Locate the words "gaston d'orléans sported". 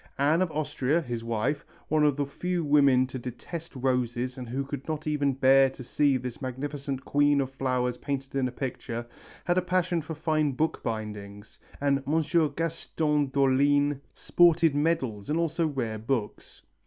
12.49-14.73